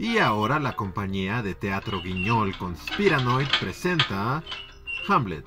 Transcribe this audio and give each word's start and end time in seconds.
Y 0.00 0.16
ahora 0.16 0.58
la 0.58 0.76
compañía 0.76 1.42
de 1.42 1.54
teatro 1.54 2.00
Guiñol 2.00 2.56
Conspiranoid 2.56 3.48
presenta 3.60 4.42
Hamlet. 5.06 5.44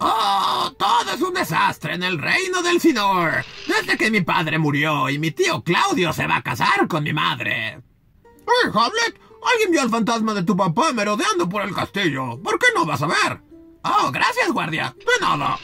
¡Oh! 0.00 0.72
Todo 0.76 1.14
es 1.14 1.22
un 1.22 1.32
desastre 1.32 1.94
en 1.94 2.02
el 2.02 2.18
reino 2.18 2.62
del 2.62 2.80
Sidor. 2.80 3.44
Desde 3.68 3.96
que 3.96 4.10
mi 4.10 4.20
padre 4.20 4.58
murió 4.58 5.08
y 5.08 5.20
mi 5.20 5.30
tío 5.30 5.62
Claudio 5.62 6.12
se 6.12 6.26
va 6.26 6.38
a 6.38 6.42
casar 6.42 6.88
con 6.88 7.04
mi 7.04 7.12
madre. 7.12 7.80
¡Hey, 8.24 8.72
Hamlet! 8.74 9.20
Alguien 9.52 9.70
vio 9.70 9.82
al 9.82 9.90
fantasma 9.90 10.34
de 10.34 10.42
tu 10.42 10.56
papá 10.56 10.92
merodeando 10.92 11.48
por 11.48 11.62
el 11.62 11.72
castillo. 11.72 12.42
¿Por 12.42 12.58
qué 12.58 12.66
no 12.74 12.84
vas 12.84 13.02
a 13.02 13.06
ver? 13.06 13.40
Oh, 13.84 14.10
gracias, 14.10 14.50
guardia. 14.50 14.96
De 14.98 15.24
nada. 15.24 15.60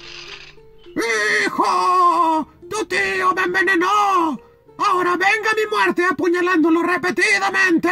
¡Hijo! 1.44 2.48
¡Tu 2.70 2.84
tío 2.84 3.34
me 3.34 3.42
envenenó! 3.42 4.47
Ahora 4.90 5.16
venga 5.16 5.50
mi 5.54 5.66
muerte 5.70 6.04
apuñalándolo 6.04 6.82
repetidamente. 6.82 7.88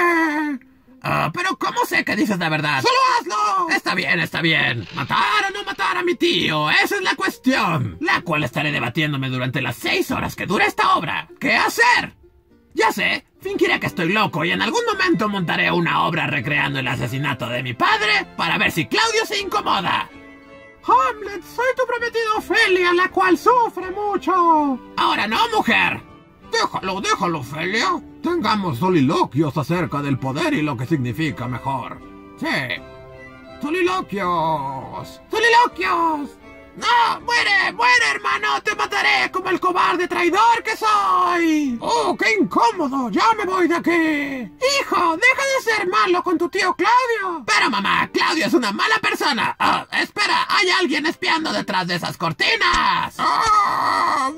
Ah, 1.02 1.30
pero 1.32 1.56
¿cómo 1.56 1.84
sé 1.84 2.05
que 2.05 2.16
dices 2.16 2.38
la 2.38 2.48
verdad? 2.48 2.82
¡Solo 2.82 2.98
hazlo! 3.20 3.70
Está 3.70 3.95
bien, 3.95 4.19
está 4.19 4.41
bien. 4.41 4.88
Matar 4.95 5.45
o 5.48 5.50
no 5.52 5.62
matar 5.64 5.98
a 5.98 6.02
mi 6.02 6.14
tío, 6.14 6.70
esa 6.70 6.96
es 6.96 7.02
la 7.02 7.14
cuestión. 7.14 7.98
La 8.00 8.22
cual 8.22 8.45
estaré 8.45 8.72
debatiéndome 8.72 9.28
durante 9.28 9.60
las 9.60 9.77
seis 9.77 10.10
horas 10.10 10.34
que 10.34 10.46
dura 10.46 10.64
esta 10.64 10.96
obra. 10.96 11.28
¿Qué 11.38 11.55
hacer? 11.55 12.14
Ya 12.74 12.91
sé, 12.92 13.27
fingiré 13.41 13.78
que 13.78 13.86
estoy 13.86 14.12
loco 14.12 14.44
y 14.44 14.50
en 14.50 14.62
algún 14.62 14.84
momento 14.86 15.28
montaré 15.28 15.70
una 15.70 16.05
obra 16.06 16.27
recreando 16.27 16.78
el 16.80 16.88
asesinato 16.88 17.47
de 17.48 17.62
mi 17.62 17.74
padre 17.74 18.27
para 18.36 18.58
ver 18.58 18.72
si 18.72 18.86
Claudio 18.86 19.24
se 19.27 19.38
incomoda. 19.38 20.08
Hamlet, 20.83 21.42
soy 21.42 21.66
tu 21.77 21.86
prometida 21.86 22.34
Ofelia, 22.36 22.92
la 22.94 23.10
cual 23.10 23.36
sufre 23.36 23.91
mucho. 23.91 24.33
Ahora 24.97 25.27
no, 25.27 25.38
mujer. 25.55 26.16
Déjalo, 26.60 27.01
déjalo, 27.01 27.38
Ofelia. 27.41 28.01
Tengamos 28.23 28.78
soliloquios 28.78 29.56
acerca 29.56 30.01
del 30.01 30.19
poder 30.19 30.55
y 30.55 30.62
lo 30.62 30.77
que 30.77 30.87
significa 30.87 31.47
mejor. 31.47 32.01
Sí. 32.38 32.47
Soliloquios. 33.60 35.20
Soliloquios. 35.30 36.30
¡No! 36.77 37.20
¡Muere! 37.20 37.72
¡Muere, 37.72 38.11
hermano! 38.14 38.62
¡Te 38.62 38.75
mataré 38.75 39.30
como 39.30 39.48
el 39.48 39.58
cobarde 39.58 40.06
traidor 40.06 40.62
que 40.62 40.77
soy! 40.77 41.78
¡Oh, 41.80 42.14
qué 42.19 42.34
incómodo! 42.39 43.08
¡Ya 43.11 43.33
me 43.33 43.47
voy 43.47 43.67
de 43.67 43.77
aquí! 43.77 43.91
¡Hijo, 43.91 45.17
deja 45.17 45.42
de 45.56 45.62
ser 45.62 45.89
malo 45.89 46.23
con 46.23 46.36
tu 46.36 46.50
tío 46.50 46.75
Claudio! 46.75 47.45
Pero 47.47 47.70
mamá, 47.70 48.11
Claudio 48.12 48.47
es 48.47 48.52
una 48.52 48.73
mala 48.73 48.98
persona. 48.98 49.56
Ah, 49.58 49.86
espera, 49.92 50.47
hay 50.50 50.69
alguien 50.69 51.06
espiando 51.06 51.50
detrás 51.50 51.86
de 51.86 51.95
esas 51.95 52.19
cortinas. 52.19 53.14
¡Ah! 53.19 53.66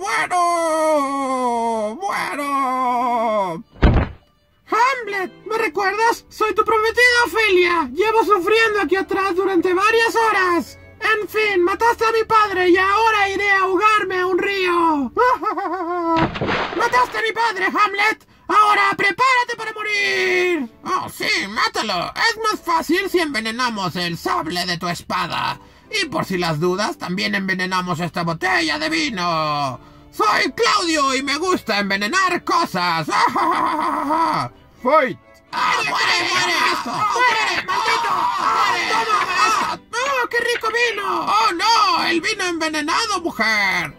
¡Bueno! 0.09 1.98
¡Bueno! 2.01 3.64
Hamlet, 4.70 5.33
¿me 5.45 5.59
recuerdas? 5.59 6.25
Soy 6.31 6.55
tu 6.55 6.64
prometida 6.64 7.25
Ophelia. 7.27 7.91
Llevo 7.92 8.25
sufriendo 8.25 8.81
aquí 8.81 8.97
atrás 8.97 9.36
durante 9.36 9.75
varias 9.75 10.17
horas. 10.17 10.79
En 11.01 11.29
fin, 11.29 11.62
mataste 11.62 12.06
a 12.06 12.12
mi 12.12 12.25
padre 12.25 12.70
y 12.70 12.77
ahora 12.79 13.29
iré 13.29 13.51
a 13.51 13.61
ahogarme 13.61 14.19
a 14.19 14.27
un 14.27 14.39
río. 14.39 15.12
mataste 16.77 17.19
a 17.19 17.23
mi 17.23 17.33
padre, 17.33 17.67
Hamlet. 17.67 18.27
Ahora 18.48 18.95
prepárate 18.97 19.56
para 19.59 19.73
morir. 19.75 20.70
Oh, 20.84 21.09
sí, 21.11 21.29
mátalo. 21.48 22.12
Es 22.31 22.39
más 22.51 22.61
fácil 22.61 23.11
si 23.11 23.19
envenenamos 23.19 23.95
el 23.97 24.17
sable 24.17 24.64
de 24.64 24.79
tu 24.79 24.89
espada. 24.89 25.61
Y 26.03 26.06
por 26.06 26.25
si 26.25 26.39
las 26.39 26.61
dudas, 26.61 26.97
también 26.97 27.34
envenenamos 27.34 28.01
esta 28.01 28.23
botella 28.23 28.79
de 28.79 28.89
vino. 28.89 29.98
Soy 30.11 30.53
Claudio 30.53 31.14
y 31.14 31.23
me 31.23 31.37
gusta 31.37 31.78
envenenar 31.78 32.42
cosas. 32.45 33.06
Fight. 34.83 35.19
¡Ah, 35.53 35.77
muere, 35.89 36.28
muere! 36.31 36.53
esto! 36.73 36.91
¡Muere, 36.91 37.67
maldito! 37.67 38.11
¡Ah, 38.11 38.75
toma 39.06 39.36
esto! 39.48 39.84
¡Oh, 39.92 40.29
qué 40.29 40.36
rico 40.41 40.69
vino! 40.69 41.27
¡Oh, 41.27 41.53
no! 41.53 42.05
¡El 42.06 42.20
vino 42.20 42.45
envenenado, 42.45 43.20
mujer! 43.23 43.95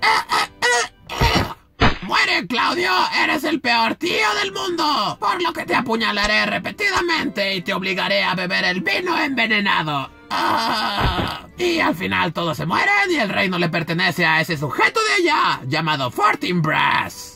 ¡Muere, 2.03 2.47
Claudio! 2.47 2.91
¡Eres 3.23 3.43
el 3.43 3.61
peor 3.61 3.95
tío 3.95 4.33
del 4.41 4.51
mundo! 4.51 5.17
Por 5.19 5.41
lo 5.41 5.53
que 5.53 5.65
te 5.65 5.75
apuñalaré 5.75 6.45
repetidamente 6.45 7.55
y 7.55 7.61
te 7.61 7.73
obligaré 7.73 8.23
a 8.23 8.35
beber 8.35 8.65
el 8.65 8.81
vino 8.81 9.17
envenenado. 9.17 10.18
Ah, 10.29 11.47
y 11.57 11.79
al 11.79 11.95
final 11.95 12.33
todos 12.33 12.57
se 12.57 12.65
mueren 12.65 13.11
y 13.11 13.15
el 13.15 13.29
reino 13.29 13.57
le 13.57 13.69
pertenece 13.69 14.25
a 14.25 14.41
ese 14.41 14.57
sujeto 14.57 14.99
de 15.01 15.29
allá, 15.29 15.61
llamado 15.65 16.11
Fortinbras. 16.11 17.35